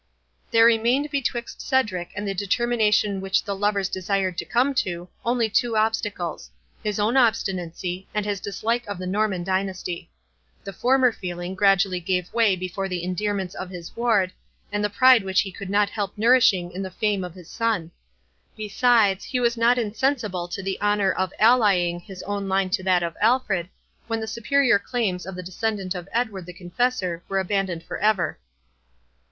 There 0.49 0.65
remained 0.65 1.11
betwixt 1.11 1.61
Cedric 1.61 2.09
and 2.15 2.27
the 2.27 2.33
determination 2.33 3.21
which 3.21 3.43
the 3.43 3.55
lovers 3.55 3.87
desired 3.87 4.35
to 4.39 4.45
come 4.45 4.73
to, 4.81 5.07
only 5.23 5.47
two 5.47 5.77
obstacles—his 5.77 6.99
own 6.99 7.17
obstinacy, 7.17 8.07
and 8.11 8.25
his 8.25 8.39
dislike 8.39 8.87
of 8.87 8.97
the 8.97 9.05
Norman 9.05 9.43
dynasty. 9.43 10.09
The 10.63 10.73
former 10.73 11.11
feeling 11.11 11.53
gradually 11.53 11.99
gave 11.99 12.33
way 12.33 12.55
before 12.55 12.89
the 12.89 13.03
endearments 13.03 13.53
of 13.53 13.69
his 13.69 13.95
ward, 13.95 14.31
and 14.71 14.83
the 14.83 14.89
pride 14.89 15.23
which 15.23 15.41
he 15.41 15.51
could 15.51 15.69
not 15.69 15.91
help 15.91 16.17
nourishing 16.17 16.71
in 16.71 16.81
the 16.81 16.89
fame 16.89 17.23
of 17.23 17.35
his 17.35 17.51
son. 17.51 17.91
Besides, 18.57 19.23
he 19.25 19.39
was 19.39 19.55
not 19.55 19.77
insensible 19.77 20.47
to 20.47 20.63
the 20.63 20.81
honour 20.81 21.11
of 21.11 21.31
allying 21.37 21.99
his 21.99 22.23
own 22.23 22.49
line 22.49 22.71
to 22.71 22.81
that 22.81 23.03
of 23.03 23.15
Alfred, 23.21 23.69
when 24.07 24.19
the 24.19 24.25
superior 24.25 24.79
claims 24.79 25.27
of 25.27 25.35
the 25.35 25.43
descendant 25.43 25.93
of 25.93 26.09
Edward 26.11 26.47
the 26.47 26.53
Confessor 26.53 27.21
were 27.29 27.37
abandoned 27.39 27.83
for 27.83 27.99
ever. 27.99 28.39